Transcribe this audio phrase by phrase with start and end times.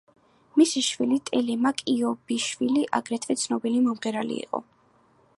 [0.59, 4.63] მისი შვილი ტელემაკ იობიშვილი აგრეთვე ცნობილი მომღერალი იყო.